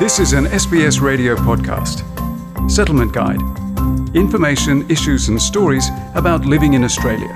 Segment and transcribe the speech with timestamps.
[0.00, 2.04] This is an SBS radio podcast.
[2.70, 3.40] Settlement Guide.
[4.14, 7.34] Information, issues, and stories about living in Australia.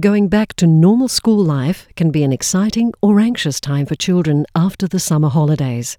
[0.00, 4.46] Going back to normal school life can be an exciting or anxious time for children
[4.54, 5.98] after the summer holidays.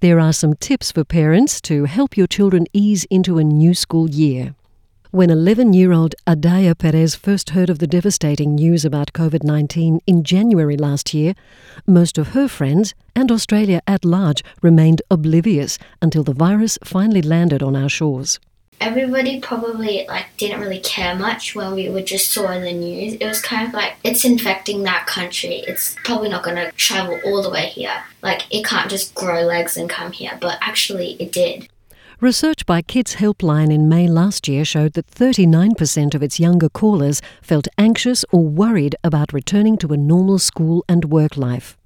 [0.00, 4.08] There are some tips for parents to help your children ease into a new school
[4.08, 4.54] year.
[5.14, 10.00] When 11 year old Adaya Perez first heard of the devastating news about COVID 19
[10.08, 11.34] in January last year,
[11.86, 17.62] most of her friends and Australia at large remained oblivious until the virus finally landed
[17.62, 18.40] on our shores.
[18.80, 23.12] Everybody probably like didn't really care much when we were just saw in the news.
[23.20, 25.62] It was kind of like it's infecting that country.
[25.68, 28.02] It's probably not going to travel all the way here.
[28.20, 31.68] Like it can't just grow legs and come here, but actually it did.
[32.24, 37.20] Research by Kids Helpline in May last year showed that 39% of its younger callers
[37.42, 41.76] felt anxious or worried about returning to a normal school and work life.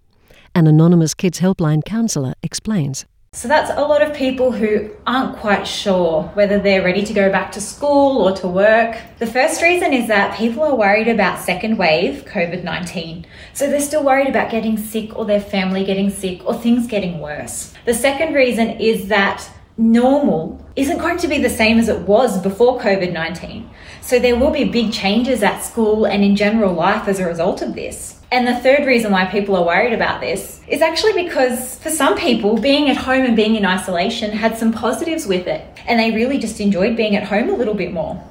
[0.55, 3.05] An anonymous Kids Helpline counsellor explains.
[3.33, 7.33] So that's a lot of people who aren't quite sure whether they're ready to go
[7.33, 8.97] back to school or to work.
[9.19, 13.27] The first reason is that people are worried about second wave COVID 19.
[13.55, 17.19] So they're still worried about getting sick or their family getting sick or things getting
[17.19, 17.75] worse.
[17.87, 22.43] The second reason is that normal isn't going to be the same as it was
[22.43, 23.71] before COVID 19.
[24.03, 27.63] So there will be big changes at school and in general life as a result
[27.63, 28.21] of this.
[28.31, 32.17] And the third reason why people are worried about this is actually because for some
[32.17, 35.65] people, being at home and being in isolation had some positives with it.
[35.87, 38.23] And they really just enjoyed being at home a little bit more.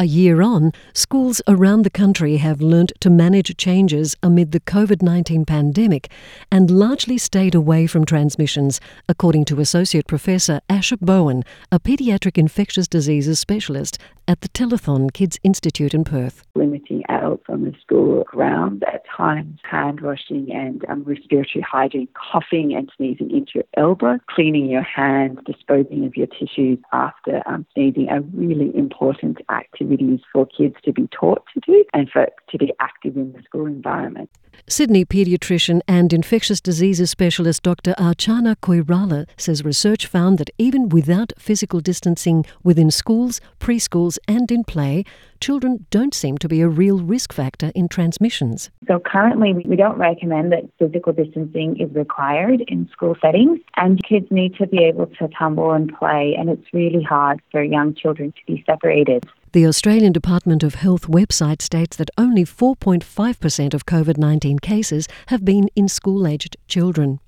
[0.00, 5.02] A year on, schools around the country have learnt to manage changes amid the COVID
[5.02, 6.08] 19 pandemic
[6.52, 12.86] and largely stayed away from transmissions, according to Associate Professor Asha Bowen, a paediatric infectious
[12.86, 16.44] diseases specialist at the Telethon Kids Institute in Perth.
[16.54, 22.74] Limiting adults on the school grounds at times, hand washing and um, respiratory hygiene, coughing
[22.74, 28.08] and sneezing into your elbow, cleaning your hands, disposing of your tissues after um, sneezing
[28.10, 32.58] are really important activities activities for kids to be taught to do and for to
[32.58, 34.30] be active in the school environment.
[34.70, 37.94] Sydney paediatrician and infectious diseases specialist Dr.
[37.94, 44.64] Archana Koirala says research found that even without physical distancing within schools, preschools, and in
[44.64, 45.04] play,
[45.40, 48.68] children don't seem to be a real risk factor in transmissions.
[48.86, 54.26] So currently, we don't recommend that physical distancing is required in school settings, and kids
[54.30, 58.32] need to be able to tumble and play, and it's really hard for young children
[58.32, 59.24] to be separated.
[59.52, 65.42] The Australian Department of Health website states that only 4.5% of COVID 19 cases have
[65.42, 67.18] been in school aged children.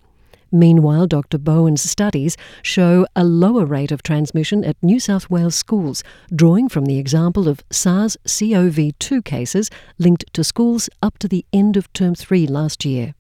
[0.53, 1.39] Meanwhile, Dr.
[1.39, 6.05] Bowen's studies show a lower rate of transmission at New South Wales schools,
[6.35, 11.47] drawing from the example of SARS CoV 2 cases linked to schools up to the
[11.55, 13.15] end of Term 3 last year.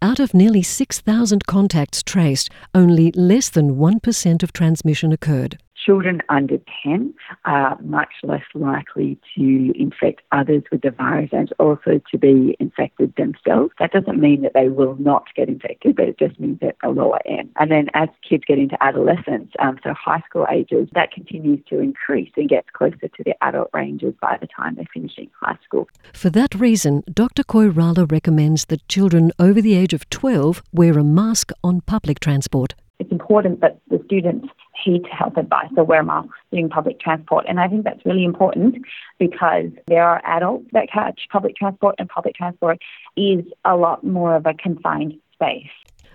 [0.00, 6.58] Out of nearly 6,000 contacts traced, only less than 1% of transmission occurred children under
[6.84, 7.14] 10
[7.46, 13.14] are much less likely to infect others with the virus and also to be infected
[13.16, 13.72] themselves.
[13.78, 16.90] That doesn't mean that they will not get infected, but it just means at a
[16.90, 17.48] lower end.
[17.58, 21.80] And then as kids get into adolescence, um, so high school ages, that continues to
[21.80, 25.88] increase and gets closer to the adult ranges by the time they're finishing high school.
[26.12, 27.44] For that reason, Dr.
[27.44, 32.74] Koirala recommends that children over the age of 12 wear a mask on public transport.
[32.98, 34.48] It's important that the students
[34.84, 37.44] heed to health advice, so wear masks during public transport.
[37.48, 38.76] And I think that's really important
[39.18, 42.78] because there are adults that catch public transport, and public transport
[43.16, 45.68] is a lot more of a confined space.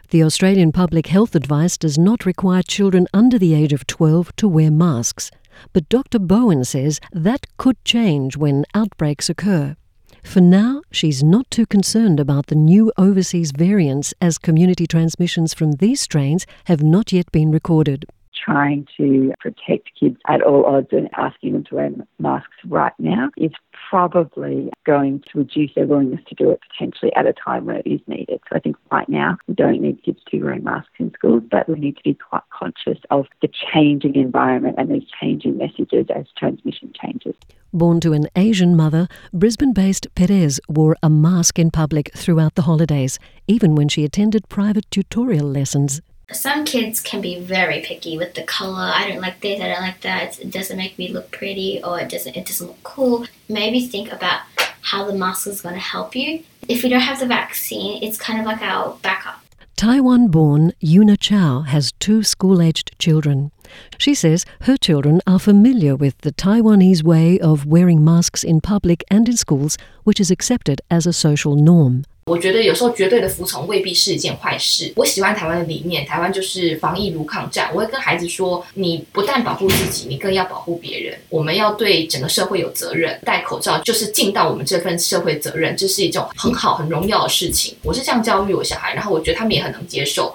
[0.10, 4.48] The Australian Public Health Advice does not require children under the age of 12 to
[4.48, 5.32] wear masks.
[5.72, 6.20] But Dr.
[6.20, 9.76] Bowen says that could change when outbreaks occur.
[10.24, 15.74] For now, she's not too concerned about the new overseas variants as community transmissions from
[15.74, 18.06] these strains have not yet been recorded
[18.44, 21.90] trying to protect kids at all odds and asking them to wear
[22.20, 23.52] masks right now is
[23.90, 27.88] probably going to reduce their willingness to do it potentially at a time where it
[27.88, 28.40] is needed.
[28.50, 31.44] So I think right now we don't need kids to be wearing masks in schools,
[31.50, 36.08] but we need to be quite conscious of the changing environment and these changing messages
[36.16, 37.36] as transmission changes.
[37.72, 42.64] Born to an Asian mother, Brisbane based Perez wore a mask in public throughout the
[42.64, 48.34] holidays, even when she attended private tutorial lessons some kids can be very picky with
[48.34, 48.92] the color.
[48.94, 50.40] I don't like this, I don't like that.
[50.40, 53.26] It doesn't make me look pretty or it doesn't it doesn't look cool.
[53.50, 54.42] Maybe think about
[54.82, 56.44] how the mask is going to help you.
[56.68, 59.40] If we don't have the vaccine, it's kind of like our backup.
[59.76, 63.52] Taiwan born Yuna Chow has two school aged children.
[63.98, 69.04] She says her children are familiar with the Taiwanese way of wearing masks in public
[69.10, 72.06] and in schools, which is accepted as a social norm.
[72.26, 74.94] 我觉得有时候绝对的服从未必是一件坏事。
[74.96, 77.70] 我喜欢台湾的理念，台湾就是防疫如抗战。
[77.74, 81.20] 我会跟孩子说，你不但保护自己，你更要保护别人。
[81.30, 87.76] 我们要对整个社会有责任，戴口罩就是尽到我们这份社会责任，这是一种很好、很荣耀的事情。
[87.84, 90.34] 我是这样教育我小孩，然后我觉得他们也很能接受。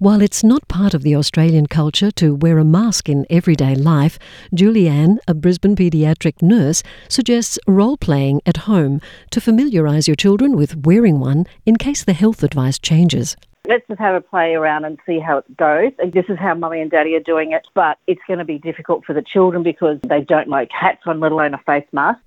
[0.00, 4.16] While it's not part of the Australian culture to wear a mask in everyday life,
[4.54, 9.00] Julianne, a Brisbane paediatric nurse, suggests role playing at home
[9.32, 13.36] to familiarise your children with wearing one in case the health advice changes.
[13.66, 15.90] Let's just have a play around and see how it goes.
[16.12, 19.04] This is how mummy and daddy are doing it, but it's going to be difficult
[19.04, 22.20] for the children because they don't like hats on, let alone a face mask.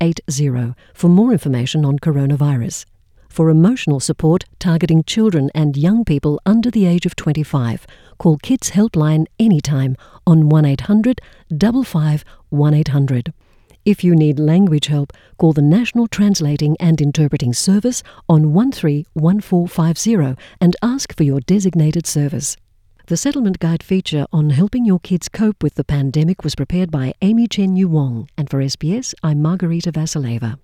[0.00, 2.84] 080 for more information on coronavirus.
[3.28, 7.84] For emotional support targeting children and young people under the age of 25,
[8.16, 11.20] call Kids Helpline anytime on 1800
[11.50, 13.32] 55 1800.
[13.84, 20.76] If you need language help, call the National Translating and Interpreting Service on 131450 and
[20.80, 22.56] ask for your designated service.
[23.06, 27.12] The Settlement Guide feature on helping your kids cope with the pandemic was prepared by
[27.20, 30.58] Amy Chen Yu Wong, and for SBS, I'm Margarita Vasileva.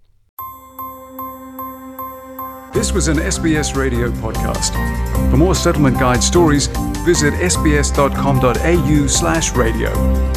[2.73, 4.73] This was an SBS radio podcast.
[5.31, 6.69] For more Settlement Guide stories,
[7.05, 10.30] visit sbs.com.au slash radio.